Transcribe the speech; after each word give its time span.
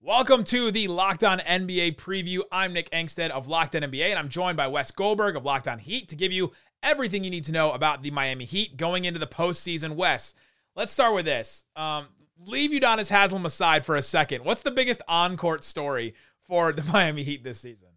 Welcome 0.00 0.44
to 0.44 0.70
the 0.70 0.86
Locked 0.86 1.24
On 1.24 1.40
NBA 1.40 1.96
preview. 1.96 2.42
I'm 2.52 2.72
Nick 2.72 2.88
Angstadt 2.90 3.30
of 3.30 3.48
Locked 3.48 3.74
On 3.74 3.82
NBA, 3.82 4.10
and 4.10 4.18
I'm 4.18 4.28
joined 4.28 4.56
by 4.56 4.68
Wes 4.68 4.92
Goldberg 4.92 5.34
of 5.34 5.44
Locked 5.44 5.66
On 5.66 5.80
Heat 5.80 6.08
to 6.10 6.16
give 6.16 6.30
you 6.30 6.52
everything 6.84 7.24
you 7.24 7.30
need 7.30 7.42
to 7.44 7.52
know 7.52 7.72
about 7.72 8.04
the 8.04 8.12
Miami 8.12 8.44
Heat 8.44 8.76
going 8.76 9.06
into 9.06 9.18
the 9.18 9.26
postseason. 9.26 9.96
Wes, 9.96 10.36
let's 10.76 10.92
start 10.92 11.16
with 11.16 11.24
this. 11.24 11.64
Um, 11.74 12.06
leave 12.46 12.70
Udonis 12.70 13.10
Haslem 13.10 13.44
aside 13.44 13.84
for 13.84 13.96
a 13.96 14.02
second. 14.02 14.44
What's 14.44 14.62
the 14.62 14.70
biggest 14.70 15.02
on-court 15.08 15.64
story 15.64 16.14
for 16.46 16.72
the 16.72 16.84
Miami 16.92 17.24
Heat 17.24 17.42
this 17.42 17.58
season? 17.58 17.88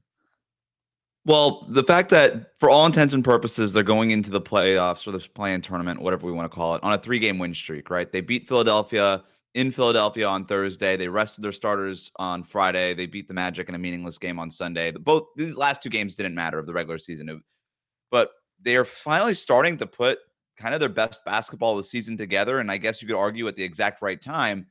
Well, 1.23 1.67
the 1.69 1.83
fact 1.83 2.09
that 2.09 2.59
for 2.59 2.71
all 2.71 2.87
intents 2.87 3.13
and 3.13 3.23
purposes, 3.23 3.73
they're 3.73 3.83
going 3.83 4.09
into 4.09 4.31
the 4.31 4.41
playoffs 4.41 5.07
or 5.07 5.11
this 5.11 5.27
play-in 5.27 5.61
tournament, 5.61 6.01
whatever 6.01 6.25
we 6.25 6.33
want 6.33 6.51
to 6.51 6.55
call 6.55 6.73
it, 6.73 6.83
on 6.83 6.93
a 6.93 6.97
three-game 6.97 7.37
win 7.37 7.53
streak, 7.53 7.91
right? 7.91 8.11
They 8.11 8.21
beat 8.21 8.47
Philadelphia 8.47 9.23
in 9.53 9.71
Philadelphia 9.71 10.27
on 10.27 10.45
Thursday. 10.45 10.95
They 10.95 11.07
rested 11.07 11.41
their 11.41 11.51
starters 11.51 12.11
on 12.17 12.43
Friday. 12.43 12.93
They 12.93 13.05
beat 13.05 13.27
the 13.27 13.33
Magic 13.33 13.69
in 13.69 13.75
a 13.75 13.79
meaningless 13.79 14.17
game 14.17 14.39
on 14.39 14.49
Sunday. 14.49 14.91
Both 14.91 15.27
these 15.35 15.57
last 15.57 15.83
two 15.83 15.89
games 15.89 16.15
didn't 16.15 16.35
matter 16.35 16.57
of 16.59 16.65
the 16.65 16.73
regular 16.73 16.97
season, 16.97 17.43
but 18.09 18.31
they 18.61 18.75
are 18.75 18.85
finally 18.85 19.33
starting 19.33 19.77
to 19.77 19.87
put 19.87 20.19
kind 20.57 20.73
of 20.73 20.79
their 20.79 20.89
best 20.89 21.25
basketball 21.25 21.71
of 21.71 21.77
the 21.77 21.83
season 21.83 22.15
together. 22.15 22.59
And 22.59 22.71
I 22.71 22.77
guess 22.77 23.01
you 23.01 23.07
could 23.07 23.17
argue 23.17 23.47
at 23.47 23.55
the 23.55 23.63
exact 23.63 24.01
right 24.01 24.21
time. 24.21 24.67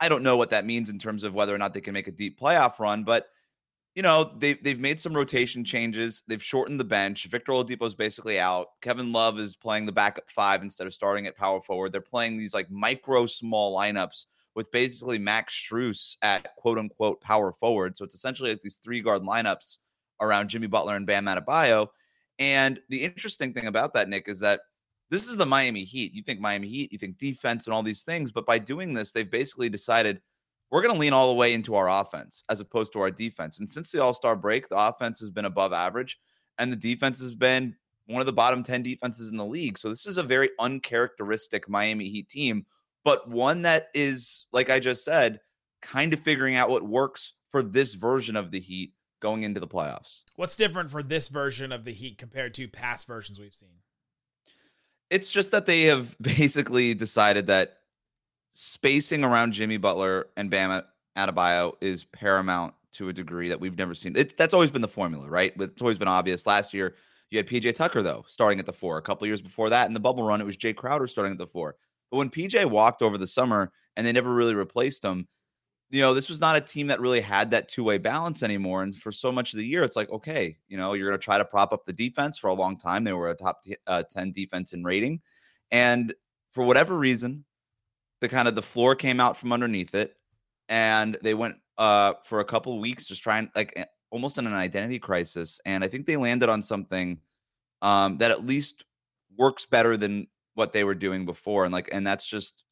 I 0.00 0.08
don't 0.08 0.22
know 0.22 0.36
what 0.36 0.50
that 0.50 0.66
means 0.66 0.90
in 0.90 0.98
terms 0.98 1.24
of 1.24 1.34
whether 1.34 1.54
or 1.54 1.58
not 1.58 1.72
they 1.72 1.80
can 1.80 1.94
make 1.94 2.08
a 2.08 2.12
deep 2.12 2.40
playoff 2.40 2.78
run, 2.78 3.04
but 3.04 3.26
you 3.96 4.02
know, 4.02 4.30
they've 4.36 4.62
they've 4.62 4.78
made 4.78 5.00
some 5.00 5.16
rotation 5.16 5.64
changes. 5.64 6.22
They've 6.28 6.42
shortened 6.42 6.78
the 6.78 6.84
bench. 6.84 7.24
Victor 7.24 7.52
Oladipo 7.52 7.86
is 7.86 7.94
basically 7.94 8.38
out. 8.38 8.68
Kevin 8.82 9.10
Love 9.10 9.38
is 9.38 9.56
playing 9.56 9.86
the 9.86 9.92
backup 9.92 10.28
five 10.28 10.62
instead 10.62 10.86
of 10.86 10.92
starting 10.92 11.26
at 11.26 11.34
power 11.34 11.62
forward. 11.62 11.92
They're 11.92 12.02
playing 12.02 12.36
these 12.36 12.52
like 12.52 12.70
micro 12.70 13.24
small 13.24 13.74
lineups 13.74 14.26
with 14.54 14.70
basically 14.70 15.18
Max 15.18 15.54
Strus 15.54 16.16
at 16.20 16.54
quote 16.56 16.76
unquote 16.78 17.22
power 17.22 17.52
forward. 17.52 17.96
So 17.96 18.04
it's 18.04 18.14
essentially 18.14 18.50
like 18.50 18.60
these 18.60 18.76
three 18.76 19.00
guard 19.00 19.22
lineups 19.22 19.78
around 20.20 20.50
Jimmy 20.50 20.66
Butler 20.66 20.96
and 20.96 21.06
Bam 21.06 21.24
Adebayo. 21.24 21.88
And 22.38 22.78
the 22.90 23.02
interesting 23.02 23.54
thing 23.54 23.66
about 23.66 23.94
that, 23.94 24.10
Nick, 24.10 24.28
is 24.28 24.40
that 24.40 24.60
this 25.08 25.26
is 25.26 25.38
the 25.38 25.46
Miami 25.46 25.84
Heat. 25.84 26.12
You 26.12 26.22
think 26.22 26.38
Miami 26.38 26.68
Heat, 26.68 26.92
you 26.92 26.98
think 26.98 27.16
defense 27.16 27.66
and 27.66 27.72
all 27.72 27.82
these 27.82 28.02
things, 28.02 28.30
but 28.30 28.44
by 28.44 28.58
doing 28.58 28.92
this, 28.92 29.10
they've 29.10 29.30
basically 29.30 29.70
decided– 29.70 30.20
we're 30.70 30.82
going 30.82 30.94
to 30.94 31.00
lean 31.00 31.12
all 31.12 31.28
the 31.28 31.38
way 31.38 31.54
into 31.54 31.74
our 31.74 31.88
offense 31.88 32.44
as 32.48 32.60
opposed 32.60 32.92
to 32.92 33.00
our 33.00 33.10
defense. 33.10 33.58
And 33.58 33.68
since 33.68 33.92
the 33.92 34.02
All 34.02 34.14
Star 34.14 34.36
break, 34.36 34.68
the 34.68 34.76
offense 34.76 35.20
has 35.20 35.30
been 35.30 35.44
above 35.44 35.72
average, 35.72 36.18
and 36.58 36.72
the 36.72 36.76
defense 36.76 37.20
has 37.20 37.34
been 37.34 37.76
one 38.06 38.20
of 38.20 38.26
the 38.26 38.32
bottom 38.32 38.62
10 38.62 38.82
defenses 38.82 39.30
in 39.30 39.36
the 39.36 39.44
league. 39.44 39.78
So 39.78 39.88
this 39.88 40.06
is 40.06 40.18
a 40.18 40.22
very 40.22 40.50
uncharacteristic 40.58 41.68
Miami 41.68 42.08
Heat 42.08 42.28
team, 42.28 42.66
but 43.04 43.28
one 43.28 43.62
that 43.62 43.88
is, 43.94 44.46
like 44.52 44.70
I 44.70 44.80
just 44.80 45.04
said, 45.04 45.40
kind 45.82 46.12
of 46.12 46.20
figuring 46.20 46.56
out 46.56 46.70
what 46.70 46.82
works 46.82 47.34
for 47.50 47.62
this 47.62 47.94
version 47.94 48.36
of 48.36 48.50
the 48.50 48.60
Heat 48.60 48.92
going 49.20 49.42
into 49.42 49.60
the 49.60 49.66
playoffs. 49.66 50.22
What's 50.36 50.56
different 50.56 50.90
for 50.90 51.02
this 51.02 51.28
version 51.28 51.72
of 51.72 51.84
the 51.84 51.92
Heat 51.92 52.18
compared 52.18 52.54
to 52.54 52.68
past 52.68 53.06
versions 53.06 53.40
we've 53.40 53.54
seen? 53.54 53.80
It's 55.10 55.30
just 55.30 55.52
that 55.52 55.66
they 55.66 55.82
have 55.82 56.16
basically 56.20 56.94
decided 56.94 57.46
that 57.46 57.78
spacing 58.56 59.22
around 59.22 59.52
Jimmy 59.52 59.76
Butler 59.76 60.28
and 60.38 60.50
Bam 60.50 60.82
Adebayo 61.16 61.74
is 61.82 62.04
paramount 62.04 62.72
to 62.94 63.10
a 63.10 63.12
degree 63.12 63.50
that 63.50 63.60
we've 63.60 63.76
never 63.76 63.94
seen. 63.94 64.16
It's 64.16 64.32
that's 64.32 64.54
always 64.54 64.70
been 64.70 64.80
the 64.80 64.88
formula, 64.88 65.28
right? 65.28 65.52
It's 65.60 65.82
always 65.82 65.98
been 65.98 66.08
obvious. 66.08 66.46
Last 66.46 66.72
year, 66.72 66.94
you 67.28 67.36
had 67.36 67.46
PJ 67.46 67.74
Tucker 67.74 68.02
though 68.02 68.24
starting 68.26 68.58
at 68.58 68.64
the 68.64 68.72
four. 68.72 68.96
A 68.96 69.02
couple 69.02 69.26
years 69.26 69.42
before 69.42 69.68
that, 69.68 69.88
in 69.88 69.92
the 69.92 70.00
bubble 70.00 70.26
run, 70.26 70.40
it 70.40 70.46
was 70.46 70.56
Jae 70.56 70.74
Crowder 70.74 71.06
starting 71.06 71.32
at 71.32 71.38
the 71.38 71.46
four. 71.46 71.76
But 72.10 72.16
when 72.16 72.30
PJ 72.30 72.64
walked 72.64 73.02
over 73.02 73.18
the 73.18 73.26
summer 73.26 73.72
and 73.94 74.06
they 74.06 74.12
never 74.12 74.32
really 74.32 74.54
replaced 74.54 75.04
him, 75.04 75.28
you 75.90 76.00
know, 76.00 76.14
this 76.14 76.30
was 76.30 76.40
not 76.40 76.56
a 76.56 76.60
team 76.60 76.86
that 76.86 77.00
really 77.00 77.20
had 77.20 77.50
that 77.50 77.68
two 77.68 77.84
way 77.84 77.98
balance 77.98 78.42
anymore. 78.42 78.82
And 78.82 78.96
for 78.96 79.12
so 79.12 79.30
much 79.30 79.52
of 79.52 79.58
the 79.58 79.66
year, 79.66 79.82
it's 79.82 79.96
like, 79.96 80.08
okay, 80.10 80.56
you 80.66 80.78
know, 80.78 80.94
you're 80.94 81.10
going 81.10 81.20
to 81.20 81.24
try 81.24 81.36
to 81.36 81.44
prop 81.44 81.74
up 81.74 81.84
the 81.84 81.92
defense 81.92 82.38
for 82.38 82.48
a 82.48 82.54
long 82.54 82.78
time. 82.78 83.04
They 83.04 83.12
were 83.12 83.30
a 83.30 83.34
top 83.34 83.62
t- 83.62 83.76
uh, 83.86 84.04
10 84.10 84.32
defense 84.32 84.72
in 84.72 84.82
rating. 84.82 85.20
And 85.70 86.14
for 86.52 86.64
whatever 86.64 86.96
reason, 86.96 87.44
the 88.20 88.28
kind 88.28 88.48
of 88.48 88.54
the 88.54 88.62
floor 88.62 88.94
came 88.94 89.20
out 89.20 89.36
from 89.36 89.52
underneath 89.52 89.94
it, 89.94 90.16
and 90.68 91.16
they 91.22 91.34
went 91.34 91.56
uh 91.78 92.14
for 92.24 92.40
a 92.40 92.44
couple 92.44 92.78
weeks 92.80 93.06
just 93.06 93.22
trying 93.22 93.50
like 93.54 93.88
almost 94.10 94.38
in 94.38 94.46
an 94.46 94.54
identity 94.54 94.98
crisis. 94.98 95.60
And 95.66 95.84
I 95.84 95.88
think 95.88 96.06
they 96.06 96.16
landed 96.16 96.48
on 96.48 96.62
something 96.62 97.18
um 97.82 98.18
that 98.18 98.30
at 98.30 98.46
least 98.46 98.84
works 99.36 99.66
better 99.66 99.96
than 99.96 100.26
what 100.54 100.72
they 100.72 100.84
were 100.84 100.94
doing 100.94 101.24
before. 101.24 101.64
And 101.64 101.72
like, 101.72 101.88
and 101.92 102.06
that's 102.06 102.26
just 102.26 102.64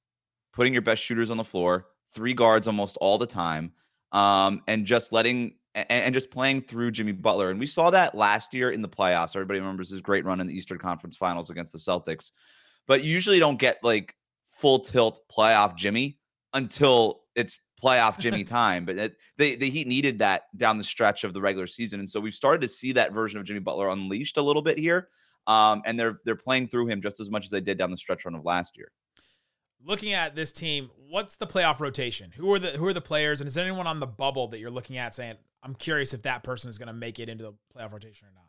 putting 0.52 0.72
your 0.72 0.82
best 0.82 1.02
shooters 1.02 1.30
on 1.30 1.36
the 1.36 1.44
floor, 1.44 1.86
three 2.14 2.34
guards 2.34 2.66
almost 2.66 2.96
all 2.96 3.18
the 3.18 3.26
time, 3.26 3.72
um, 4.12 4.62
and 4.66 4.86
just 4.86 5.12
letting 5.12 5.54
and, 5.74 5.86
and, 5.90 6.14
just 6.14 6.30
playing 6.30 6.62
through 6.62 6.92
Jimmy 6.92 7.12
Butler. 7.12 7.50
And 7.50 7.58
we 7.58 7.66
saw 7.66 7.90
that 7.90 8.14
last 8.14 8.54
year 8.54 8.70
in 8.70 8.80
the 8.80 8.88
playoffs. 8.88 9.34
Everybody 9.34 9.58
remembers 9.58 9.90
his 9.90 10.00
great 10.00 10.24
run 10.24 10.40
in 10.40 10.46
the 10.46 10.54
Eastern 10.54 10.78
Conference 10.78 11.16
Finals 11.16 11.50
against 11.50 11.72
the 11.72 11.78
Celtics. 11.78 12.30
But 12.86 13.02
you 13.02 13.12
usually 13.12 13.40
don't 13.40 13.58
get 13.58 13.78
like 13.82 14.14
full 14.54 14.78
tilt 14.80 15.20
playoff 15.30 15.76
Jimmy 15.76 16.18
until 16.52 17.22
it's 17.34 17.58
playoff 17.82 18.18
Jimmy 18.18 18.44
time. 18.44 18.84
But 18.84 18.98
it, 18.98 19.16
they, 19.36 19.56
the 19.56 19.70
Heat 19.70 19.86
needed 19.86 20.18
that 20.20 20.44
down 20.56 20.78
the 20.78 20.84
stretch 20.84 21.24
of 21.24 21.34
the 21.34 21.40
regular 21.40 21.66
season, 21.66 22.00
and 22.00 22.10
so 22.10 22.20
we've 22.20 22.34
started 22.34 22.60
to 22.62 22.68
see 22.68 22.92
that 22.92 23.12
version 23.12 23.38
of 23.38 23.46
Jimmy 23.46 23.60
Butler 23.60 23.88
unleashed 23.88 24.36
a 24.36 24.42
little 24.42 24.62
bit 24.62 24.78
here. 24.78 25.08
Um, 25.46 25.82
and 25.84 26.00
they're 26.00 26.20
they're 26.24 26.36
playing 26.36 26.68
through 26.68 26.88
him 26.88 27.02
just 27.02 27.20
as 27.20 27.28
much 27.30 27.44
as 27.44 27.50
they 27.50 27.60
did 27.60 27.76
down 27.76 27.90
the 27.90 27.96
stretch 27.96 28.24
run 28.24 28.34
of 28.34 28.44
last 28.44 28.76
year. 28.76 28.90
Looking 29.84 30.14
at 30.14 30.34
this 30.34 30.52
team, 30.52 30.90
what's 31.10 31.36
the 31.36 31.46
playoff 31.46 31.80
rotation? 31.80 32.30
Who 32.34 32.50
are 32.54 32.58
the 32.58 32.70
who 32.70 32.86
are 32.86 32.94
the 32.94 33.02
players, 33.02 33.40
and 33.42 33.48
is 33.48 33.54
there 33.54 33.64
anyone 33.64 33.86
on 33.86 34.00
the 34.00 34.06
bubble 34.06 34.48
that 34.48 34.58
you're 34.58 34.70
looking 34.70 34.96
at 34.96 35.14
saying, 35.14 35.36
"I'm 35.62 35.74
curious 35.74 36.14
if 36.14 36.22
that 36.22 36.42
person 36.42 36.70
is 36.70 36.78
going 36.78 36.86
to 36.86 36.94
make 36.94 37.18
it 37.18 37.28
into 37.28 37.44
the 37.44 37.52
playoff 37.76 37.92
rotation 37.92 38.26
or 38.28 38.32
not"? 38.34 38.43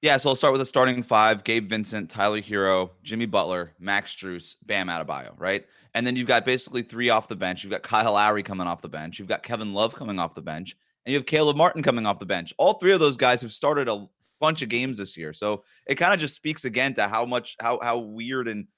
Yeah, 0.00 0.16
so 0.16 0.28
I'll 0.28 0.36
start 0.36 0.52
with 0.52 0.60
a 0.60 0.66
starting 0.66 1.02
five: 1.02 1.42
Gabe 1.42 1.68
Vincent, 1.68 2.08
Tyler 2.08 2.40
Herro, 2.40 2.90
Jimmy 3.02 3.26
Butler, 3.26 3.72
Max 3.80 4.14
Strus, 4.14 4.54
Bam 4.64 4.86
Adebayo, 4.86 5.32
right? 5.36 5.66
And 5.94 6.06
then 6.06 6.14
you've 6.14 6.28
got 6.28 6.44
basically 6.44 6.82
three 6.82 7.10
off 7.10 7.26
the 7.26 7.34
bench. 7.34 7.64
You've 7.64 7.72
got 7.72 7.82
Kyle 7.82 8.12
Lowry 8.12 8.44
coming 8.44 8.68
off 8.68 8.80
the 8.80 8.88
bench. 8.88 9.18
You've 9.18 9.26
got 9.26 9.42
Kevin 9.42 9.74
Love 9.74 9.96
coming 9.96 10.20
off 10.20 10.36
the 10.36 10.40
bench, 10.40 10.76
and 11.04 11.12
you 11.12 11.18
have 11.18 11.26
Caleb 11.26 11.56
Martin 11.56 11.82
coming 11.82 12.06
off 12.06 12.20
the 12.20 12.26
bench. 12.26 12.54
All 12.58 12.74
three 12.74 12.92
of 12.92 13.00
those 13.00 13.16
guys 13.16 13.40
have 13.42 13.50
started 13.50 13.88
a 13.88 14.06
bunch 14.40 14.62
of 14.62 14.68
games 14.68 14.98
this 14.98 15.16
year, 15.16 15.32
so 15.32 15.64
it 15.84 15.96
kind 15.96 16.14
of 16.14 16.20
just 16.20 16.36
speaks 16.36 16.64
again 16.64 16.94
to 16.94 17.08
how 17.08 17.24
much 17.24 17.56
how 17.58 17.80
how 17.82 17.98
weird 17.98 18.46
and 18.46 18.68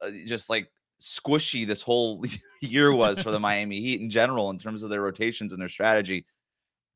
uh, 0.00 0.10
just 0.24 0.48
like 0.48 0.70
squishy 1.02 1.66
this 1.66 1.82
whole 1.82 2.24
year 2.62 2.94
was 2.94 3.20
for 3.20 3.30
the 3.30 3.40
Miami 3.40 3.82
Heat 3.82 4.00
in 4.00 4.08
general 4.08 4.48
in 4.48 4.58
terms 4.58 4.82
of 4.82 4.88
their 4.88 5.02
rotations 5.02 5.52
and 5.52 5.60
their 5.60 5.68
strategy. 5.68 6.24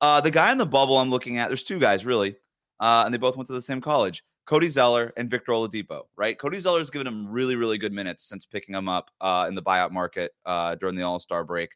Uh, 0.00 0.22
the 0.22 0.31
guy 0.31 0.50
in 0.50 0.56
the 0.56 0.64
bubble 0.64 0.97
I'm 0.97 1.10
looking 1.10 1.37
at, 1.37 1.48
there's 1.48 1.62
two 1.62 1.78
guys 1.78 2.06
really 2.06 2.37
uh, 2.81 3.03
and 3.04 3.12
they 3.12 3.19
both 3.19 3.37
went 3.37 3.47
to 3.48 3.53
the 3.53 3.62
same 3.62 3.81
college. 3.81 4.22
Cody 4.47 4.69
Zeller 4.69 5.12
and 5.16 5.28
Victor 5.28 5.53
Oladipo, 5.53 6.03
right? 6.16 6.38
Cody 6.38 6.59
Zeller 6.59 6.78
has 6.78 6.88
given 6.88 7.06
him 7.06 7.28
really, 7.28 7.56
really 7.56 7.78
good 7.78 7.92
minutes 7.92 8.25
since 8.25 8.47
picking 8.47 8.75
him 8.75 8.88
up 8.88 9.10
uh, 9.20 9.47
in 9.48 9.56
the 9.56 9.62
buyout 9.62 9.91
market 9.91 10.32
uh, 10.47 10.76
during 10.76 10.94
the 10.94 11.03
All 11.03 11.19
Star 11.19 11.44
break. 11.44 11.70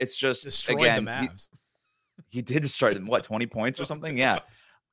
It's 0.00 0.16
just 0.16 0.42
Destroyed 0.42 0.80
again, 0.80 1.06
he, 1.06 1.28
he, 2.38 2.42
did 2.42 2.62
destroy 2.62 2.92
them. 2.92 3.06
What 3.06 3.22
twenty 3.22 3.46
points 3.46 3.80
or 3.80 3.84
something? 3.86 4.18
Yeah, 4.18 4.40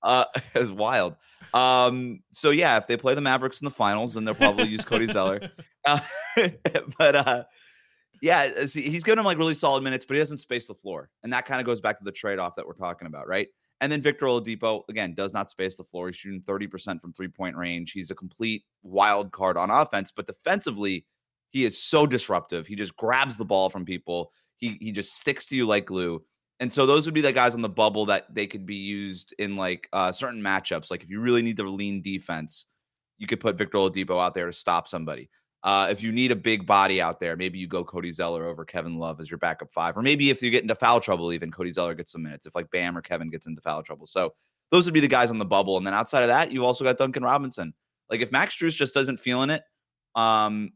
uh, 0.03 0.25
it 0.53 0.59
was 0.59 0.71
wild. 0.71 1.15
Um, 1.55 2.21
so 2.31 2.51
yeah, 2.51 2.77
if 2.77 2.85
they 2.85 2.97
play 2.97 3.15
the 3.15 3.21
Mavericks 3.21 3.61
in 3.61 3.65
the 3.65 3.71
finals, 3.71 4.13
then 4.13 4.25
they'll 4.25 4.35
probably 4.35 4.67
use 4.67 4.85
Cody 4.85 5.07
Zeller. 5.07 5.51
Uh, 5.85 5.99
but 6.97 7.15
uh, 7.15 7.43
yeah, 8.21 8.65
he's 8.67 9.03
given 9.03 9.19
him 9.19 9.25
like 9.25 9.37
really 9.37 9.55
solid 9.55 9.83
minutes, 9.83 10.05
but 10.05 10.13
he 10.13 10.19
doesn't 10.19 10.37
space 10.37 10.67
the 10.67 10.75
floor, 10.75 11.09
and 11.23 11.33
that 11.33 11.45
kind 11.45 11.59
of 11.59 11.65
goes 11.65 11.81
back 11.81 11.97
to 11.97 12.03
the 12.03 12.11
trade 12.11 12.39
off 12.39 12.55
that 12.55 12.67
we're 12.67 12.73
talking 12.73 13.07
about, 13.07 13.27
right? 13.27 13.47
And 13.83 13.91
then 13.91 14.01
Victor 14.01 14.27
Oladipo, 14.27 14.83
again, 14.87 15.13
does 15.13 15.33
not 15.33 15.49
space 15.49 15.75
the 15.75 15.83
floor. 15.83 16.07
He's 16.07 16.15
shooting 16.15 16.41
30% 16.43 17.01
from 17.01 17.11
three 17.11 17.27
point 17.27 17.57
range. 17.57 17.91
He's 17.91 18.11
a 18.11 18.15
complete 18.15 18.63
wild 18.81 19.33
card 19.33 19.57
on 19.57 19.69
offense, 19.69 20.09
but 20.09 20.25
defensively, 20.25 21.05
he 21.49 21.65
is 21.65 21.77
so 21.83 22.07
disruptive. 22.07 22.65
He 22.65 22.77
just 22.77 22.95
grabs 22.95 23.35
the 23.35 23.43
ball 23.43 23.69
from 23.69 23.83
people. 23.83 24.31
He 24.55 24.77
he 24.79 24.93
just 24.93 25.19
sticks 25.19 25.45
to 25.47 25.57
you 25.57 25.67
like 25.67 25.87
glue. 25.87 26.23
And 26.61 26.71
so 26.71 26.85
those 26.85 27.05
would 27.05 27.13
be 27.13 27.19
the 27.19 27.33
guys 27.33 27.55
on 27.55 27.61
the 27.61 27.67
bubble 27.67 28.05
that 28.05 28.33
they 28.33 28.47
could 28.47 28.65
be 28.65 28.77
used 28.77 29.35
in 29.37 29.57
like 29.57 29.89
uh, 29.91 30.13
certain 30.13 30.41
matchups. 30.41 30.89
Like 30.89 31.03
if 31.03 31.09
you 31.09 31.19
really 31.19 31.41
need 31.41 31.57
the 31.57 31.65
lean 31.65 32.01
defense, 32.01 32.67
you 33.17 33.27
could 33.27 33.41
put 33.41 33.57
Victor 33.57 33.79
Oladipo 33.79 34.17
out 34.17 34.33
there 34.33 34.45
to 34.45 34.53
stop 34.53 34.87
somebody. 34.87 35.29
Uh, 35.63 35.87
if 35.89 36.03
you 36.03 36.11
need 36.11 36.31
a 36.31 36.35
big 36.35 36.65
body 36.65 37.01
out 37.01 37.21
there, 37.21 37.37
maybe 37.37 37.57
you 37.57 37.67
go 37.67 37.85
Cody 37.85 38.11
Zeller 38.11 38.45
over 38.45 38.65
Kevin 38.65 38.97
Love 38.97 39.21
as 39.21 39.31
your 39.31 39.37
backup 39.37 39.71
five, 39.71 39.95
or 39.95 40.01
maybe 40.01 40.29
if 40.29 40.41
you 40.41 40.51
get 40.51 40.61
into 40.61 40.75
foul 40.75 40.99
trouble, 40.99 41.31
even 41.31 41.51
Cody 41.51 41.71
Zeller 41.71 41.95
gets 41.95 42.11
some 42.11 42.23
minutes. 42.23 42.45
If 42.45 42.53
like 42.53 42.69
Bam 42.71 42.97
or 42.97 43.01
Kevin 43.01 43.29
gets 43.29 43.47
into 43.47 43.61
foul 43.61 43.81
trouble, 43.81 44.05
so 44.05 44.33
those 44.71 44.85
would 44.85 44.93
be 44.93 44.99
the 44.99 45.07
guys 45.07 45.29
on 45.29 45.39
the 45.39 45.45
bubble. 45.45 45.77
And 45.77 45.87
then 45.87 45.93
outside 45.93 46.23
of 46.23 46.27
that, 46.27 46.51
you've 46.51 46.63
also 46.63 46.83
got 46.83 46.97
Duncan 46.97 47.23
Robinson. 47.23 47.73
Like 48.09 48.19
if 48.19 48.31
Max 48.31 48.55
Strus 48.55 48.75
just 48.75 48.93
doesn't 48.93 49.17
feeling 49.17 49.49
it, 49.49 49.63
um, 50.15 50.73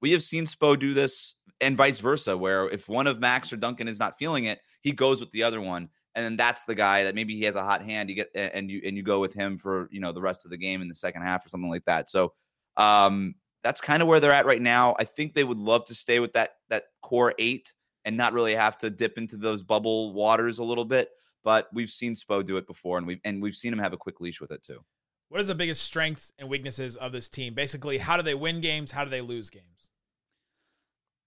we 0.00 0.12
have 0.12 0.22
seen 0.22 0.46
Spo 0.46 0.78
do 0.78 0.94
this, 0.94 1.34
and 1.60 1.76
vice 1.76 2.00
versa, 2.00 2.36
where 2.36 2.68
if 2.70 2.88
one 2.88 3.06
of 3.06 3.20
Max 3.20 3.52
or 3.52 3.56
Duncan 3.56 3.86
is 3.86 3.98
not 3.98 4.18
feeling 4.18 4.46
it, 4.46 4.60
he 4.80 4.92
goes 4.92 5.20
with 5.20 5.30
the 5.30 5.42
other 5.42 5.60
one, 5.60 5.90
and 6.14 6.24
then 6.24 6.36
that's 6.36 6.64
the 6.64 6.74
guy 6.74 7.04
that 7.04 7.14
maybe 7.14 7.36
he 7.36 7.44
has 7.44 7.54
a 7.54 7.62
hot 7.62 7.82
hand. 7.82 8.08
You 8.08 8.16
get 8.16 8.30
and 8.34 8.70
you 8.70 8.80
and 8.84 8.96
you 8.96 9.02
go 9.02 9.20
with 9.20 9.34
him 9.34 9.58
for 9.58 9.88
you 9.92 10.00
know 10.00 10.12
the 10.12 10.22
rest 10.22 10.46
of 10.46 10.50
the 10.50 10.56
game 10.56 10.80
in 10.80 10.88
the 10.88 10.94
second 10.94 11.22
half 11.22 11.44
or 11.44 11.50
something 11.50 11.70
like 11.70 11.84
that. 11.84 12.08
So 12.08 12.32
um, 12.78 13.34
that's 13.62 13.80
kind 13.80 14.02
of 14.02 14.08
where 14.08 14.20
they're 14.20 14.32
at 14.32 14.46
right 14.46 14.60
now. 14.60 14.94
I 14.98 15.04
think 15.04 15.34
they 15.34 15.44
would 15.44 15.58
love 15.58 15.84
to 15.86 15.94
stay 15.94 16.20
with 16.20 16.32
that 16.34 16.56
that 16.68 16.84
core 17.02 17.34
eight 17.38 17.72
and 18.04 18.16
not 18.16 18.32
really 18.32 18.54
have 18.54 18.76
to 18.78 18.90
dip 18.90 19.18
into 19.18 19.36
those 19.36 19.62
bubble 19.62 20.12
waters 20.12 20.58
a 20.58 20.64
little 20.64 20.84
bit. 20.84 21.10
But 21.44 21.68
we've 21.72 21.90
seen 21.90 22.14
Spo 22.14 22.44
do 22.44 22.56
it 22.56 22.66
before, 22.66 22.98
and 22.98 23.06
we've 23.06 23.20
and 23.24 23.42
we've 23.42 23.56
seen 23.56 23.72
him 23.72 23.78
have 23.78 23.92
a 23.92 23.96
quick 23.96 24.20
leash 24.20 24.40
with 24.40 24.50
it 24.50 24.62
too. 24.62 24.84
What 25.28 25.40
is 25.40 25.46
the 25.46 25.54
biggest 25.54 25.82
strengths 25.82 26.30
and 26.38 26.48
weaknesses 26.48 26.96
of 26.96 27.12
this 27.12 27.28
team? 27.28 27.54
Basically, 27.54 27.98
how 27.98 28.16
do 28.16 28.22
they 28.22 28.34
win 28.34 28.60
games? 28.60 28.90
How 28.90 29.02
do 29.02 29.10
they 29.10 29.22
lose 29.22 29.48
games? 29.48 29.90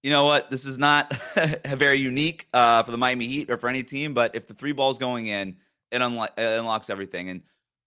You 0.03 0.11
know 0.11 0.25
what? 0.25 0.51
This 0.51 0.67
is 0.67 0.77
not 0.77 1.11
very 1.65 1.97
unique 1.97 2.47
uh, 2.53 2.83
for 2.83 2.91
the 2.91 2.97
Miami 2.97 3.27
Heat 3.27 3.49
or 3.49 3.57
for 3.57 3.67
any 3.67 3.81
team, 3.81 4.13
but 4.13 4.35
if 4.35 4.45
the 4.45 4.53
three 4.53 4.73
balls 4.73 4.99
going 4.99 5.25
in, 5.25 5.55
it, 5.91 5.97
unlo- 5.97 6.29
it 6.37 6.59
unlocks 6.59 6.91
everything. 6.91 7.29
And 7.29 7.41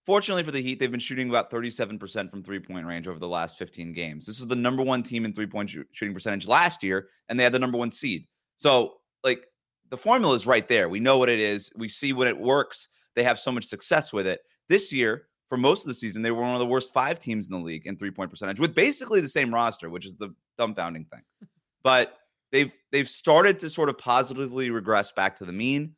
Fortunately 0.09 0.43
for 0.43 0.53
the 0.53 0.63
Heat, 0.63 0.81
they've 0.81 0.91
been 0.91 0.99
shooting 0.99 1.29
about 1.29 1.51
37% 1.51 2.31
from 2.31 2.43
three 2.43 2.61
point 2.61 2.87
range 2.87 3.07
over 3.07 3.19
the 3.19 3.29
last 3.29 3.59
15 3.59 3.93
games. 3.93 4.25
This 4.25 4.41
is 4.41 4.47
the 4.47 4.57
number 4.57 4.83
one 4.83 5.03
team 5.03 5.27
in 5.27 5.35
three 5.35 5.47
point 5.47 5.69
shooting 5.69 6.15
percentage 6.15 6.49
last 6.49 6.83
year, 6.83 7.09
and 7.29 7.39
they 7.39 7.45
had 7.45 7.53
the 7.53 7.59
number 7.59 7.77
one 7.77 7.91
seed. 7.91 8.27
So, 8.57 8.95
like, 9.23 9.45
the 9.91 9.99
formula 9.99 10.35
is 10.35 10.47
right 10.47 10.67
there. 10.67 10.89
We 10.89 10.99
know 10.99 11.19
what 11.19 11.29
it 11.29 11.39
is, 11.39 11.71
we 11.77 11.91
see 11.91 12.15
when 12.15 12.27
it 12.27 12.41
works. 12.41 12.89
They 13.17 13.23
have 13.23 13.39
so 13.39 13.53
much 13.53 13.67
success 13.67 14.11
with 14.11 14.27
it. 14.27 14.41
This 14.71 14.95
year, 14.95 15.27
for 15.51 15.59
most 15.59 15.83
of 15.83 15.89
the 15.89 15.95
season, 15.95 16.23
they 16.23 16.31
were 16.31 16.41
one 16.41 16.55
of 16.55 16.59
the 16.59 16.65
worst 16.65 16.91
five 16.91 17.19
teams 17.19 17.47
in 17.47 17.53
the 17.53 17.63
league 17.63 17.87
in 17.87 17.95
three 17.95 18.11
point 18.11 18.31
percentage 18.31 18.61
with 18.61 18.75
basically 18.75 19.21
the 19.21 19.29
same 19.29 19.53
roster, 19.53 19.91
which 19.91 20.07
is 20.07 20.15
the 20.15 20.35
dumbfounding 20.59 21.07
thing. 21.11 21.23
But 21.83 22.15
they've 22.51 22.73
they've 22.93 23.09
started 23.09 23.59
to 23.61 23.69
sort 23.69 23.91
of 23.91 23.99
positively 23.99 24.71
regress 24.71 25.13
back 25.13 25.37
to 25.37 25.45
the 25.45 25.53
mean. 25.53 25.95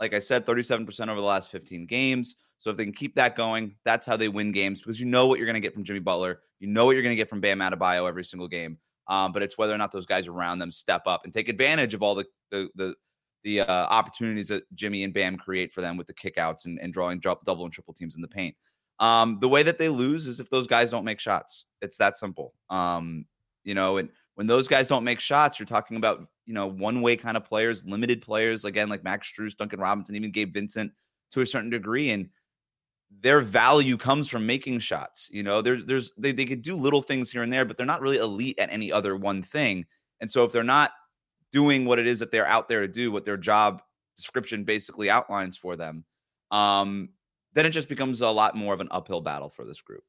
Like 0.00 0.14
I 0.14 0.18
said, 0.18 0.46
37% 0.46 1.08
over 1.08 1.20
the 1.20 1.26
last 1.26 1.50
15 1.50 1.84
games. 1.84 2.36
So 2.60 2.70
if 2.70 2.76
they 2.76 2.84
can 2.84 2.92
keep 2.92 3.14
that 3.16 3.36
going, 3.36 3.74
that's 3.84 4.06
how 4.06 4.16
they 4.16 4.28
win 4.28 4.52
games 4.52 4.80
because 4.80 5.00
you 5.00 5.06
know 5.06 5.26
what 5.26 5.38
you're 5.38 5.46
going 5.46 5.54
to 5.54 5.60
get 5.60 5.72
from 5.72 5.82
Jimmy 5.82 5.98
Butler. 5.98 6.40
You 6.60 6.68
know 6.68 6.84
what 6.84 6.92
you're 6.92 7.02
going 7.02 7.14
to 7.14 7.20
get 7.20 7.28
from 7.28 7.40
Bam 7.40 7.58
Adebayo 7.58 8.06
every 8.06 8.24
single 8.24 8.48
game. 8.48 8.78
Um, 9.08 9.32
but 9.32 9.42
it's 9.42 9.56
whether 9.56 9.74
or 9.74 9.78
not 9.78 9.90
those 9.90 10.06
guys 10.06 10.28
around 10.28 10.58
them 10.58 10.70
step 10.70 11.02
up 11.06 11.22
and 11.24 11.32
take 11.32 11.48
advantage 11.48 11.94
of 11.94 12.02
all 12.02 12.14
the 12.14 12.26
the 12.50 12.68
the, 12.76 12.94
the 13.44 13.60
uh, 13.60 13.86
opportunities 13.86 14.48
that 14.48 14.62
Jimmy 14.74 15.04
and 15.04 15.14
Bam 15.14 15.36
create 15.36 15.72
for 15.72 15.80
them 15.80 15.96
with 15.96 16.06
the 16.06 16.14
kickouts 16.14 16.66
and, 16.66 16.78
and 16.78 16.92
drawing 16.92 17.18
double 17.18 17.64
and 17.64 17.72
triple 17.72 17.94
teams 17.94 18.14
in 18.14 18.20
the 18.22 18.28
paint. 18.28 18.54
Um, 19.00 19.38
the 19.40 19.48
way 19.48 19.62
that 19.62 19.78
they 19.78 19.88
lose 19.88 20.26
is 20.26 20.38
if 20.38 20.50
those 20.50 20.66
guys 20.66 20.90
don't 20.90 21.06
make 21.06 21.18
shots. 21.18 21.64
It's 21.80 21.96
that 21.96 22.18
simple. 22.18 22.52
Um, 22.68 23.24
you 23.64 23.74
know, 23.74 23.96
and 23.96 24.10
when 24.34 24.46
those 24.46 24.68
guys 24.68 24.86
don't 24.86 25.04
make 25.04 25.20
shots, 25.20 25.58
you're 25.58 25.66
talking 25.66 25.96
about 25.96 26.26
you 26.44 26.52
know 26.52 26.66
one 26.66 27.00
way 27.00 27.16
kind 27.16 27.38
of 27.38 27.44
players, 27.46 27.86
limited 27.86 28.20
players 28.20 28.66
again 28.66 28.90
like 28.90 29.02
Max 29.02 29.32
Strus, 29.32 29.56
Duncan 29.56 29.80
Robinson, 29.80 30.14
even 30.14 30.30
Gabe 30.30 30.52
Vincent 30.52 30.92
to 31.30 31.40
a 31.40 31.46
certain 31.46 31.70
degree, 31.70 32.10
and 32.10 32.28
their 33.10 33.40
value 33.40 33.96
comes 33.96 34.28
from 34.28 34.46
making 34.46 34.78
shots. 34.78 35.28
You 35.32 35.42
know, 35.42 35.62
there's 35.62 35.84
there's 35.86 36.12
they, 36.16 36.32
they 36.32 36.44
could 36.44 36.62
do 36.62 36.74
little 36.76 37.02
things 37.02 37.30
here 37.30 37.42
and 37.42 37.52
there, 37.52 37.64
but 37.64 37.76
they're 37.76 37.86
not 37.86 38.00
really 38.00 38.18
elite 38.18 38.58
at 38.58 38.72
any 38.72 38.92
other 38.92 39.16
one 39.16 39.42
thing. 39.42 39.86
And 40.20 40.30
so 40.30 40.44
if 40.44 40.52
they're 40.52 40.62
not 40.62 40.92
doing 41.52 41.84
what 41.84 41.98
it 41.98 42.06
is 42.06 42.20
that 42.20 42.30
they're 42.30 42.46
out 42.46 42.68
there 42.68 42.80
to 42.80 42.88
do, 42.88 43.10
what 43.10 43.24
their 43.24 43.36
job 43.36 43.82
description 44.16 44.64
basically 44.64 45.10
outlines 45.10 45.56
for 45.56 45.76
them, 45.76 46.04
um, 46.50 47.10
then 47.54 47.66
it 47.66 47.70
just 47.70 47.88
becomes 47.88 48.20
a 48.20 48.28
lot 48.28 48.54
more 48.54 48.74
of 48.74 48.80
an 48.80 48.88
uphill 48.90 49.20
battle 49.20 49.48
for 49.48 49.64
this 49.64 49.80
group. 49.80 50.04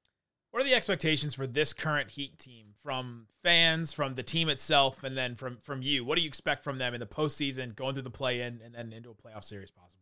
What 0.52 0.62
are 0.62 0.66
the 0.66 0.76
expectations 0.76 1.34
for 1.34 1.48
this 1.48 1.72
current 1.72 2.12
Heat 2.12 2.38
team 2.38 2.74
from 2.84 3.28
fans, 3.42 3.94
from 3.94 4.16
the 4.16 4.24
team 4.24 4.50
itself, 4.50 5.04
and 5.04 5.18
then 5.18 5.36
from 5.36 5.58
from 5.58 5.82
you? 5.82 6.04
What 6.04 6.16
do 6.16 6.22
you 6.22 6.28
expect 6.28 6.64
from 6.64 6.78
them 6.78 6.94
in 6.94 7.00
the 7.00 7.08
postseason, 7.08 7.76
going 7.76 7.94
through 7.94 8.04
the 8.04 8.12
play 8.12 8.42
in, 8.42 8.60
and 8.64 8.76
then 8.76 8.92
into 8.92 9.10
a 9.10 9.16
playoff 9.16 9.46
series, 9.46 9.72
possibly? 9.72 10.01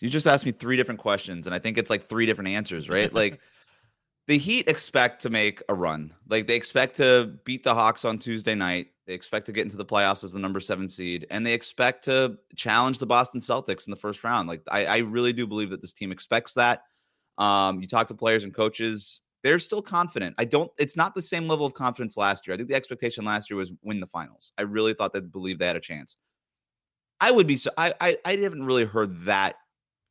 You 0.00 0.08
just 0.08 0.26
asked 0.26 0.46
me 0.46 0.52
three 0.52 0.76
different 0.76 1.00
questions, 1.00 1.46
and 1.46 1.54
I 1.54 1.58
think 1.58 1.78
it's 1.78 1.90
like 1.90 2.08
three 2.08 2.26
different 2.26 2.50
answers, 2.50 2.88
right? 2.88 3.12
like 3.14 3.40
the 4.26 4.38
Heat 4.38 4.68
expect 4.68 5.22
to 5.22 5.30
make 5.30 5.62
a 5.68 5.74
run. 5.74 6.14
Like 6.28 6.46
they 6.46 6.54
expect 6.54 6.96
to 6.96 7.36
beat 7.44 7.62
the 7.62 7.74
Hawks 7.74 8.04
on 8.04 8.18
Tuesday 8.18 8.54
night. 8.54 8.88
They 9.06 9.12
expect 9.12 9.46
to 9.46 9.52
get 9.52 9.64
into 9.64 9.76
the 9.76 9.84
playoffs 9.84 10.24
as 10.24 10.32
the 10.32 10.38
number 10.38 10.60
seven 10.60 10.88
seed, 10.88 11.26
and 11.30 11.44
they 11.44 11.52
expect 11.52 12.04
to 12.04 12.38
challenge 12.56 12.98
the 12.98 13.06
Boston 13.06 13.40
Celtics 13.40 13.86
in 13.86 13.90
the 13.90 13.96
first 13.96 14.24
round. 14.24 14.48
Like 14.48 14.62
I, 14.70 14.86
I 14.86 14.96
really 14.98 15.32
do 15.32 15.46
believe 15.46 15.70
that 15.70 15.82
this 15.82 15.92
team 15.92 16.12
expects 16.12 16.54
that. 16.54 16.84
Um, 17.38 17.80
you 17.80 17.88
talk 17.88 18.06
to 18.08 18.14
players 18.14 18.44
and 18.44 18.54
coaches, 18.54 19.20
they're 19.42 19.58
still 19.58 19.82
confident. 19.82 20.34
I 20.38 20.44
don't. 20.44 20.70
It's 20.78 20.96
not 20.96 21.14
the 21.14 21.22
same 21.22 21.48
level 21.48 21.66
of 21.66 21.74
confidence 21.74 22.16
last 22.16 22.46
year. 22.46 22.54
I 22.54 22.56
think 22.56 22.68
the 22.68 22.74
expectation 22.74 23.24
last 23.24 23.50
year 23.50 23.56
was 23.56 23.72
win 23.82 24.00
the 24.00 24.06
finals. 24.06 24.52
I 24.58 24.62
really 24.62 24.94
thought 24.94 25.12
they 25.12 25.20
believed 25.20 25.60
they 25.60 25.66
had 25.66 25.76
a 25.76 25.80
chance. 25.80 26.16
I 27.20 27.30
would 27.30 27.46
be 27.46 27.56
so. 27.56 27.70
I, 27.76 27.94
I 28.00 28.16
I 28.24 28.36
haven't 28.36 28.64
really 28.64 28.84
heard 28.84 29.24
that 29.24 29.56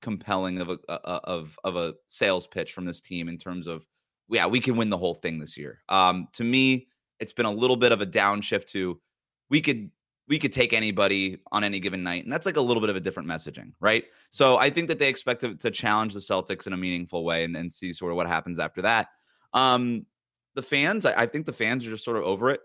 compelling 0.01 0.59
of 0.59 0.69
a, 0.69 0.93
of 0.93 1.57
of 1.63 1.75
a 1.75 1.93
sales 2.07 2.47
pitch 2.47 2.73
from 2.73 2.85
this 2.85 3.01
team 3.01 3.27
in 3.27 3.37
terms 3.37 3.67
of 3.67 3.85
yeah 4.29 4.45
we 4.45 4.61
can 4.61 4.77
win 4.77 4.89
the 4.89 4.97
whole 4.97 5.15
thing 5.15 5.39
this 5.39 5.57
year. 5.57 5.79
Um, 5.89 6.27
to 6.33 6.43
me, 6.43 6.87
it's 7.19 7.33
been 7.33 7.45
a 7.45 7.51
little 7.51 7.77
bit 7.77 7.91
of 7.91 8.01
a 8.01 8.05
downshift 8.05 8.65
to 8.67 8.99
we 9.49 9.61
could 9.61 9.91
we 10.29 10.37
could 10.37 10.53
take 10.53 10.73
anybody 10.73 11.39
on 11.51 11.63
any 11.63 11.79
given 11.79 12.03
night, 12.03 12.23
and 12.23 12.31
that's 12.31 12.45
like 12.45 12.55
a 12.55 12.61
little 12.61 12.81
bit 12.81 12.91
of 12.91 12.95
a 12.95 12.99
different 12.99 13.27
messaging, 13.27 13.73
right? 13.79 14.05
So 14.29 14.57
I 14.57 14.69
think 14.69 14.87
that 14.87 14.99
they 14.99 15.09
expect 15.09 15.41
to, 15.41 15.55
to 15.55 15.71
challenge 15.71 16.13
the 16.13 16.19
Celtics 16.19 16.67
in 16.67 16.73
a 16.73 16.77
meaningful 16.77 17.25
way 17.25 17.43
and, 17.43 17.57
and 17.57 17.73
see 17.73 17.91
sort 17.93 18.11
of 18.11 18.15
what 18.15 18.27
happens 18.27 18.59
after 18.59 18.83
that. 18.83 19.07
Um, 19.55 20.05
the 20.53 20.61
fans, 20.61 21.07
I, 21.07 21.23
I 21.23 21.25
think 21.25 21.47
the 21.47 21.53
fans 21.53 21.85
are 21.85 21.89
just 21.89 22.05
sort 22.05 22.17
of 22.17 22.23
over 22.23 22.51
it. 22.51 22.61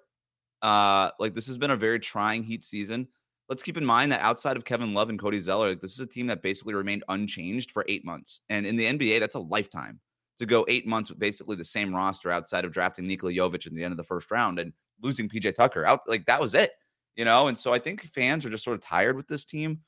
Uh, 0.60 1.10
like 1.18 1.34
this 1.34 1.46
has 1.46 1.56
been 1.56 1.70
a 1.70 1.76
very 1.76 1.98
trying 1.98 2.42
Heat 2.42 2.64
season 2.64 3.08
let's 3.48 3.62
keep 3.62 3.76
in 3.76 3.84
mind 3.84 4.10
that 4.12 4.20
outside 4.20 4.56
of 4.56 4.64
Kevin 4.64 4.94
Love 4.94 5.10
and 5.10 5.18
Cody 5.18 5.40
Zeller, 5.40 5.70
like, 5.70 5.80
this 5.80 5.92
is 5.92 6.00
a 6.00 6.06
team 6.06 6.26
that 6.28 6.42
basically 6.42 6.74
remained 6.74 7.04
unchanged 7.08 7.70
for 7.70 7.84
eight 7.88 8.04
months. 8.04 8.40
And 8.48 8.66
in 8.66 8.76
the 8.76 8.84
NBA, 8.84 9.20
that's 9.20 9.34
a 9.34 9.40
lifetime 9.40 10.00
to 10.38 10.46
go 10.46 10.64
eight 10.68 10.86
months 10.86 11.10
with 11.10 11.18
basically 11.18 11.56
the 11.56 11.64
same 11.64 11.94
roster 11.94 12.30
outside 12.30 12.64
of 12.64 12.72
drafting 12.72 13.06
Nikola 13.06 13.32
Jovic 13.32 13.66
in 13.66 13.74
the 13.74 13.84
end 13.84 13.92
of 13.92 13.98
the 13.98 14.04
first 14.04 14.30
round 14.30 14.58
and 14.58 14.72
losing 15.02 15.28
PJ 15.28 15.54
Tucker 15.54 15.84
out. 15.84 16.00
Like 16.08 16.26
that 16.26 16.40
was 16.40 16.54
it, 16.54 16.72
you 17.16 17.24
know? 17.24 17.48
And 17.48 17.56
so 17.56 17.72
I 17.72 17.78
think 17.78 18.02
fans 18.12 18.44
are 18.44 18.50
just 18.50 18.64
sort 18.64 18.74
of 18.74 18.80
tired 18.80 19.16
with 19.16 19.28
this 19.28 19.44
team. 19.44 19.80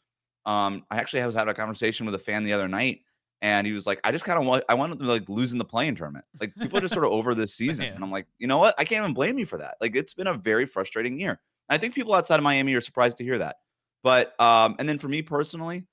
Um, 0.45 0.85
I 0.91 0.99
actually 0.99 1.25
was 1.25 1.35
having 1.35 1.51
a 1.51 1.55
conversation 1.55 2.07
with 2.07 2.15
a 2.15 2.19
fan 2.19 2.45
the 2.45 2.53
other 2.53 2.69
night 2.69 3.01
and 3.43 3.67
he 3.67 3.73
was 3.73 3.87
like, 3.87 4.01
I 4.05 4.13
just 4.13 4.25
kind 4.25 4.39
of 4.39 4.47
want, 4.47 4.65
I 4.69 4.75
wanted 4.75 4.99
them 4.99 5.07
to 5.07 5.13
like 5.13 5.29
losing 5.29 5.59
the 5.59 5.65
playing 5.65 5.97
tournament. 5.97 6.25
Like 6.41 6.55
people 6.55 6.79
are 6.79 6.83
just 6.83 6.95
sort 6.95 7.07
of 7.07 7.13
over 7.13 7.35
this 7.35 7.55
season. 7.57 7.87
And 7.87 8.05
I'm 8.05 8.13
like, 8.13 8.27
you 8.39 8.47
know 8.47 8.59
what? 8.59 8.75
I 8.79 8.85
can't 8.85 9.03
even 9.03 9.15
blame 9.15 9.39
you 9.39 9.47
for 9.47 9.59
that. 9.59 9.77
Like 9.81 9.97
it's 9.97 10.15
been 10.15 10.29
a 10.29 10.35
very 10.35 10.67
frustrating 10.67 11.19
year. 11.19 11.41
I 11.69 11.79
think 11.79 11.95
people 11.95 12.15
outside 12.15 12.37
of 12.37 12.45
Miami 12.45 12.75
are 12.75 12.81
surprised 12.81 13.19
to 13.19 13.25
hear 13.25 13.39
that. 13.39 13.57
But 14.03 14.39
um, 14.41 14.77
and 14.79 14.89
then 14.89 14.99
for 14.99 15.09
me 15.09 15.23
personally, 15.23 15.85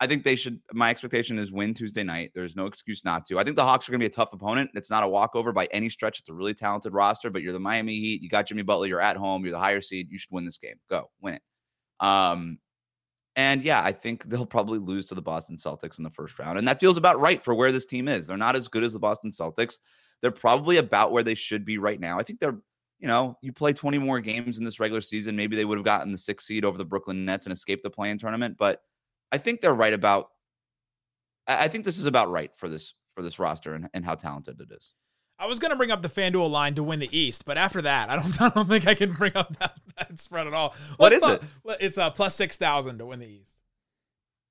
I 0.00 0.06
think 0.06 0.24
they 0.24 0.36
should. 0.36 0.60
My 0.72 0.90
expectation 0.90 1.38
is 1.38 1.52
win 1.52 1.74
Tuesday 1.74 2.02
night. 2.02 2.32
There's 2.34 2.56
no 2.56 2.66
excuse 2.66 3.04
not 3.04 3.24
to. 3.26 3.38
I 3.38 3.44
think 3.44 3.56
the 3.56 3.64
Hawks 3.64 3.88
are 3.88 3.92
going 3.92 4.00
to 4.00 4.02
be 4.02 4.12
a 4.12 4.14
tough 4.14 4.32
opponent. 4.32 4.70
It's 4.74 4.90
not 4.90 5.04
a 5.04 5.08
walkover 5.08 5.52
by 5.52 5.66
any 5.66 5.88
stretch. 5.88 6.18
It's 6.18 6.28
a 6.28 6.34
really 6.34 6.54
talented 6.54 6.92
roster, 6.92 7.30
but 7.30 7.42
you're 7.42 7.52
the 7.52 7.60
Miami 7.60 7.98
Heat. 8.00 8.20
You 8.20 8.28
got 8.28 8.46
Jimmy 8.46 8.62
Butler. 8.62 8.88
You're 8.88 9.00
at 9.00 9.16
home. 9.16 9.44
You're 9.44 9.52
the 9.52 9.58
higher 9.58 9.80
seed. 9.80 10.08
You 10.10 10.18
should 10.18 10.32
win 10.32 10.44
this 10.44 10.58
game. 10.58 10.76
Go 10.90 11.10
win 11.22 11.34
it. 11.34 11.42
Um, 12.00 12.58
and 13.36 13.62
yeah, 13.62 13.82
I 13.82 13.92
think 13.92 14.24
they'll 14.24 14.46
probably 14.46 14.78
lose 14.78 15.06
to 15.06 15.14
the 15.14 15.22
Boston 15.22 15.56
Celtics 15.56 15.98
in 15.98 16.04
the 16.04 16.10
first 16.10 16.38
round, 16.38 16.58
and 16.58 16.66
that 16.68 16.80
feels 16.80 16.96
about 16.96 17.20
right 17.20 17.44
for 17.44 17.54
where 17.54 17.70
this 17.70 17.86
team 17.86 18.08
is. 18.08 18.26
They're 18.26 18.36
not 18.36 18.56
as 18.56 18.66
good 18.68 18.82
as 18.82 18.94
the 18.94 18.98
Boston 18.98 19.30
Celtics. 19.30 19.76
They're 20.20 20.30
probably 20.30 20.78
about 20.78 21.12
where 21.12 21.22
they 21.22 21.34
should 21.34 21.64
be 21.64 21.76
right 21.78 22.00
now. 22.00 22.18
I 22.18 22.22
think 22.22 22.40
they're 22.40 22.58
you 22.98 23.06
know, 23.06 23.36
you 23.42 23.52
play 23.52 23.72
20 23.72 23.98
more 23.98 24.20
games 24.20 24.58
in 24.58 24.64
this 24.64 24.80
regular 24.80 25.00
season, 25.00 25.36
maybe 25.36 25.56
they 25.56 25.64
would 25.64 25.78
have 25.78 25.84
gotten 25.84 26.12
the 26.12 26.18
sixth 26.18 26.46
seed 26.46 26.64
over 26.64 26.78
the 26.78 26.84
Brooklyn 26.84 27.24
Nets 27.24 27.46
and 27.46 27.52
escaped 27.52 27.82
the 27.82 27.90
play-in 27.90 28.18
tournament. 28.18 28.56
But 28.58 28.82
I 29.32 29.38
think 29.38 29.60
they're 29.60 29.74
right 29.74 29.92
about. 29.92 30.28
I 31.48 31.68
think 31.68 31.84
this 31.84 31.98
is 31.98 32.06
about 32.06 32.30
right 32.30 32.50
for 32.56 32.68
this 32.68 32.94
for 33.14 33.22
this 33.22 33.38
roster 33.38 33.74
and, 33.74 33.88
and 33.94 34.04
how 34.04 34.14
talented 34.14 34.60
it 34.60 34.68
is. 34.72 34.94
I 35.38 35.46
was 35.46 35.58
gonna 35.58 35.76
bring 35.76 35.90
up 35.90 36.02
the 36.02 36.08
FanDuel 36.08 36.50
line 36.50 36.74
to 36.76 36.82
win 36.82 36.98
the 36.98 37.16
East, 37.16 37.44
but 37.44 37.58
after 37.58 37.82
that, 37.82 38.08
I 38.08 38.16
don't, 38.16 38.40
I 38.40 38.48
don't 38.48 38.68
think 38.68 38.86
I 38.86 38.94
can 38.94 39.12
bring 39.12 39.36
up 39.36 39.56
that, 39.58 39.74
that 39.98 40.18
spread 40.18 40.46
at 40.46 40.54
all. 40.54 40.74
What 40.96 41.12
Let's 41.12 41.24
is 41.24 41.48
it? 41.66 41.76
It's 41.80 41.98
a 41.98 42.04
uh, 42.04 42.10
plus 42.10 42.34
six 42.34 42.56
thousand 42.56 42.98
to 42.98 43.06
win 43.06 43.20
the 43.20 43.26
East. 43.26 43.55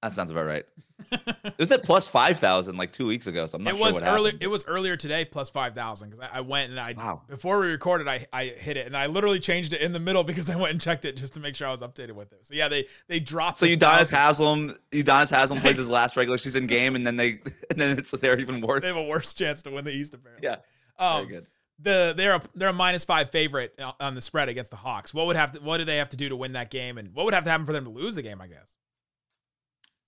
That 0.02 0.12
sounds 0.12 0.32
about 0.32 0.46
right. 0.46 0.66
it 1.12 1.58
was 1.58 1.72
at 1.72 1.84
plus 1.84 2.08
five 2.08 2.40
thousand 2.40 2.78
like 2.78 2.94
two 2.94 3.06
weeks 3.06 3.28
ago, 3.28 3.46
so 3.48 3.58
I'm 3.58 3.64
not 3.64 3.74
it 3.74 3.78
sure 3.78 3.86
was 3.86 4.02
earlier. 4.02 4.34
It 4.40 4.48
was 4.48 4.66
earlier 4.66 4.96
today, 4.96 5.26
plus 5.26 5.50
five 5.50 5.76
thousand 5.76 6.12
because 6.12 6.30
I, 6.32 6.38
I, 6.38 6.42
went 6.42 6.72
and 6.72 6.80
I 6.80 6.94
wow. 6.94 7.22
before 7.28 7.60
we 7.60 7.68
recorded, 7.68 8.08
I 8.08 8.26
I 8.32 8.46
hit 8.46 8.78
it 8.78 8.86
and 8.86 8.96
I 8.96 9.08
literally 9.08 9.40
changed 9.40 9.74
it 9.74 9.82
in 9.82 9.92
the 9.92 10.00
middle 10.00 10.24
because 10.26 10.50
I 10.50 10.56
went 10.56 10.72
and 10.72 10.82
checked 10.82 11.04
it 11.04 11.18
just 11.18 11.34
to 11.34 11.40
make 11.40 11.56
sure 11.56 11.68
I 11.68 11.72
was 11.72 11.82
updated 11.82 12.14
with 12.14 12.32
it. 12.32 12.46
So 12.46 12.54
yeah, 12.54 12.70
they 12.70 12.88
they 13.08 13.20
dropped. 13.20 13.58
So 13.58 13.66
Udonis 13.66 14.10
Haslem, 14.10 14.78
Udonis 14.92 15.30
Haslem 15.30 15.60
plays 15.60 15.78
his 15.78 15.90
last 15.98 16.16
regular 16.16 16.38
season 16.38 16.66
game, 16.66 16.96
and 16.96 17.06
then 17.06 17.18
they 17.18 17.40
and 17.70 17.80
then 17.80 18.00
it's 18.00 18.12
they're 18.12 18.40
even 18.40 18.62
worse. 18.62 18.82
They 18.82 18.88
have 18.88 18.98
a 18.98 19.04
worse 19.04 19.34
chance 19.34 19.62
to 19.64 19.72
win 19.72 19.84
the 19.84 19.92
East 19.92 20.14
apparently. 20.14 20.48
Yeah, 20.48 20.58
um, 20.98 21.28
very 21.28 21.40
good. 21.40 21.48
The 21.80 22.14
they're 22.16 22.36
a 22.36 22.42
they're 22.56 22.70
a 22.70 22.74
minus 22.74 23.04
five 23.04 23.32
favorite 23.32 23.78
on 24.00 24.16
the 24.16 24.22
spread 24.22 24.48
against 24.48 24.72
the 24.72 24.78
Hawks. 24.78 25.14
What 25.14 25.26
would 25.26 25.36
have 25.36 25.52
to, 25.54 25.60
what 25.60 25.78
do 25.78 25.84
they 25.84 25.98
have 25.98 26.10
to 26.10 26.18
do 26.18 26.30
to 26.30 26.36
win 26.38 26.54
that 26.54 26.70
game, 26.70 26.98
and 26.98 27.14
what 27.14 27.26
would 27.26 27.34
have 27.34 27.44
to 27.44 27.50
happen 27.50 27.66
for 27.66 27.74
them 27.74 27.84
to 27.84 27.90
lose 27.90 28.16
the 28.16 28.22
game? 28.22 28.40
I 28.40 28.48
guess. 28.48 28.78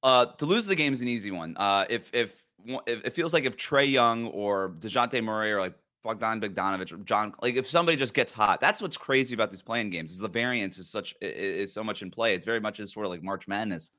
Uh, 0.07 0.25
to 0.37 0.45
lose 0.45 0.65
the 0.65 0.73
game 0.73 0.93
is 0.93 1.01
an 1.01 1.07
easy 1.09 1.31
one. 1.31 1.53
Uh, 1.57 1.83
if 1.89 2.09
if 2.13 2.41
it 2.85 3.13
feels 3.13 3.33
like 3.33 3.43
if 3.43 3.57
Trae 3.57 3.91
Young 3.91 4.27
or 4.27 4.69
Dejounte 4.79 5.21
Murray 5.21 5.51
or 5.51 5.59
like 5.59 5.73
Bogdan 6.01 6.39
Bogdanovich 6.39 6.93
or 6.93 6.97
John, 6.99 7.33
like 7.41 7.55
if 7.55 7.67
somebody 7.67 7.97
just 7.97 8.13
gets 8.13 8.31
hot, 8.31 8.61
that's 8.61 8.81
what's 8.81 8.95
crazy 8.95 9.33
about 9.33 9.51
these 9.51 9.61
playing 9.61 9.89
games 9.89 10.13
is 10.13 10.19
the 10.19 10.29
variance 10.29 10.77
is 10.77 10.89
such 10.89 11.13
is 11.21 11.73
so 11.73 11.83
much 11.83 12.03
in 12.03 12.09
play. 12.09 12.33
It's 12.35 12.45
very 12.45 12.61
much 12.61 12.79
is 12.79 12.93
sort 12.93 13.05
of 13.05 13.09
like 13.09 13.21
March 13.21 13.49
Madness. 13.49 13.91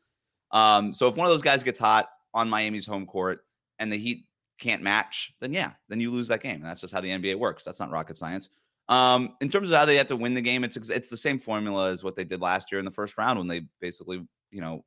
Um, 0.50 0.94
so 0.94 1.08
if 1.08 1.16
one 1.16 1.26
of 1.26 1.30
those 1.30 1.42
guys 1.42 1.62
gets 1.62 1.78
hot 1.78 2.08
on 2.32 2.48
Miami's 2.48 2.86
home 2.86 3.04
court 3.04 3.44
and 3.78 3.92
the 3.92 3.98
Heat 3.98 4.24
can't 4.58 4.82
match, 4.82 5.34
then 5.42 5.52
yeah, 5.52 5.72
then 5.90 6.00
you 6.00 6.10
lose 6.10 6.28
that 6.28 6.40
game. 6.40 6.56
And 6.56 6.64
that's 6.64 6.80
just 6.80 6.94
how 6.94 7.02
the 7.02 7.10
NBA 7.10 7.38
works. 7.38 7.64
That's 7.64 7.80
not 7.80 7.90
rocket 7.90 8.16
science. 8.16 8.48
Um, 8.88 9.34
in 9.42 9.50
terms 9.50 9.70
of 9.70 9.76
how 9.76 9.84
they 9.84 9.96
have 9.96 10.06
to 10.06 10.16
win 10.16 10.32
the 10.32 10.40
game, 10.40 10.64
it's 10.64 10.78
it's 10.88 11.10
the 11.10 11.18
same 11.18 11.38
formula 11.38 11.92
as 11.92 12.02
what 12.02 12.16
they 12.16 12.24
did 12.24 12.40
last 12.40 12.72
year 12.72 12.78
in 12.78 12.86
the 12.86 12.90
first 12.90 13.18
round 13.18 13.38
when 13.38 13.46
they 13.46 13.66
basically, 13.78 14.26
you 14.50 14.62
know, 14.62 14.86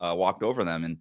uh, 0.00 0.14
walked 0.16 0.42
over 0.42 0.64
them 0.64 0.84
and 0.84 0.98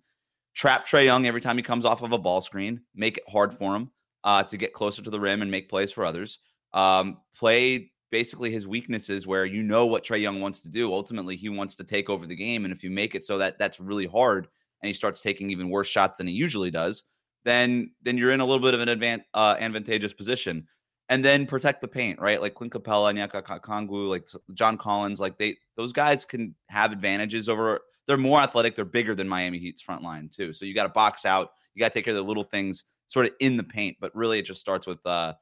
trap 0.53 0.85
Trae 0.85 1.05
Young 1.05 1.25
every 1.25 1.41
time 1.41 1.57
he 1.57 1.63
comes 1.63 1.85
off 1.85 2.01
of 2.01 2.11
a 2.11 2.17
ball 2.17 2.41
screen, 2.41 2.81
make 2.93 3.17
it 3.17 3.23
hard 3.27 3.53
for 3.53 3.75
him 3.75 3.91
uh, 4.23 4.43
to 4.43 4.57
get 4.57 4.73
closer 4.73 5.01
to 5.01 5.09
the 5.09 5.19
rim 5.19 5.41
and 5.41 5.49
make 5.49 5.69
plays 5.69 5.91
for 5.91 6.05
others. 6.05 6.39
Um, 6.73 7.17
play 7.35 7.91
basically 8.11 8.51
his 8.51 8.67
weaknesses 8.67 9.27
where 9.27 9.45
you 9.45 9.63
know 9.63 9.85
what 9.85 10.03
Trae 10.03 10.21
Young 10.21 10.41
wants 10.41 10.61
to 10.61 10.69
do. 10.69 10.93
Ultimately, 10.93 11.35
he 11.35 11.49
wants 11.49 11.75
to 11.75 11.83
take 11.83 12.09
over 12.09 12.25
the 12.25 12.35
game, 12.35 12.65
and 12.65 12.73
if 12.73 12.83
you 12.83 12.89
make 12.89 13.15
it 13.15 13.25
so 13.25 13.37
that 13.37 13.57
that's 13.57 13.79
really 13.79 14.05
hard, 14.05 14.47
and 14.81 14.87
he 14.87 14.93
starts 14.93 15.21
taking 15.21 15.49
even 15.49 15.69
worse 15.69 15.87
shots 15.87 16.17
than 16.17 16.27
he 16.27 16.33
usually 16.33 16.71
does, 16.71 17.03
then 17.43 17.91
then 18.03 18.17
you're 18.17 18.31
in 18.31 18.41
a 18.41 18.45
little 18.45 18.61
bit 18.61 18.73
of 18.73 18.81
an 18.81 18.89
advan- 18.89 19.23
uh, 19.33 19.55
advantageous 19.59 20.13
position. 20.13 20.67
And 21.11 21.25
then 21.25 21.47
protect 21.47 21.81
the 21.81 21.87
paint, 21.87 22.19
right? 22.19 22.39
Like 22.39 22.53
Clint 22.53 22.71
Capela, 22.71 23.11
Onyeka 23.11 23.41
Okongwu, 23.43 24.07
like 24.07 24.27
John 24.53 24.77
Collins, 24.77 25.19
like 25.19 25.39
they 25.39 25.57
those 25.75 25.91
guys 25.91 26.23
can 26.23 26.53
have 26.67 26.91
advantages 26.91 27.49
over. 27.49 27.79
They're 28.09 28.17
more 28.17 28.39
athletic. 28.39 28.73
They're 28.73 28.85
bigger 28.85 29.13
than 29.13 29.29
Miami 29.29 29.59
Heat's 29.59 29.83
front 29.83 30.01
line 30.01 30.29
too. 30.29 30.51
So 30.51 30.65
you 30.65 30.73
got 30.73 30.85
to 30.85 30.89
box 30.89 31.25
out. 31.25 31.51
You 31.75 31.79
got 31.79 31.89
to 31.89 31.93
take 31.93 32.05
care 32.05 32.11
of 32.11 32.17
the 32.17 32.27
little 32.27 32.43
things, 32.43 32.85
sort 33.05 33.27
of 33.27 33.33
in 33.39 33.55
the 33.55 33.63
paint. 33.63 33.97
But 34.01 34.15
really, 34.15 34.39
it 34.39 34.47
just 34.47 34.59
starts 34.59 34.87
with 34.87 34.97
uh, 35.05 35.33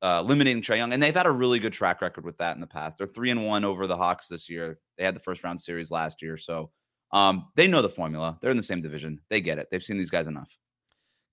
uh, 0.00 0.22
eliminating 0.24 0.62
Trae 0.62 0.76
Young, 0.76 0.92
and 0.92 1.02
they've 1.02 1.12
had 1.12 1.26
a 1.26 1.30
really 1.32 1.58
good 1.58 1.72
track 1.72 2.00
record 2.00 2.24
with 2.24 2.38
that 2.38 2.54
in 2.54 2.60
the 2.60 2.68
past. 2.68 2.98
They're 2.98 3.08
three 3.08 3.30
and 3.30 3.44
one 3.44 3.64
over 3.64 3.88
the 3.88 3.96
Hawks 3.96 4.28
this 4.28 4.48
year. 4.48 4.78
They 4.96 5.04
had 5.04 5.16
the 5.16 5.20
first 5.20 5.42
round 5.42 5.60
series 5.60 5.90
last 5.90 6.22
year, 6.22 6.36
so 6.36 6.70
um, 7.10 7.48
they 7.56 7.66
know 7.66 7.82
the 7.82 7.88
formula. 7.88 8.38
They're 8.40 8.52
in 8.52 8.56
the 8.56 8.62
same 8.62 8.80
division. 8.80 9.18
They 9.28 9.40
get 9.40 9.58
it. 9.58 9.66
They've 9.72 9.82
seen 9.82 9.98
these 9.98 10.08
guys 10.08 10.28
enough. 10.28 10.56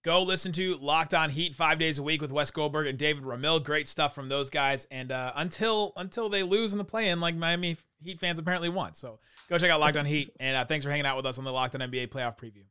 Go 0.01 0.23
listen 0.23 0.53
to 0.53 0.77
Locked 0.77 1.13
On 1.13 1.29
Heat 1.29 1.53
five 1.53 1.77
days 1.77 1.99
a 1.99 2.03
week 2.03 2.21
with 2.21 2.31
Wes 2.31 2.51
Goldberg 2.51 2.87
and 2.87 2.97
David 2.97 3.23
Ramil. 3.23 3.61
Great 3.61 3.87
stuff 3.87 4.15
from 4.15 4.29
those 4.29 4.49
guys. 4.49 4.87
And 4.91 5.11
uh, 5.11 5.33
until 5.35 5.91
until 5.97 6.29
they 6.29 6.41
lose 6.41 6.71
in 6.71 6.77
the 6.77 6.85
play-in, 6.85 7.19
like 7.19 7.35
Miami 7.35 7.75
Heat 8.01 8.17
fans 8.17 8.39
apparently 8.39 8.69
want. 8.69 8.95
So 8.95 9.19
go 9.49 9.57
check 9.57 9.69
out 9.69 9.81
Locked 9.81 9.97
On 9.97 10.05
Heat. 10.05 10.31
And 10.39 10.55
uh, 10.55 10.63
thanks 10.63 10.85
for 10.85 10.91
hanging 10.91 11.05
out 11.05 11.17
with 11.17 11.25
us 11.25 11.37
on 11.37 11.43
the 11.43 11.51
Locked 11.51 11.75
On 11.75 11.81
NBA 11.81 12.07
playoff 12.09 12.37
preview. 12.37 12.63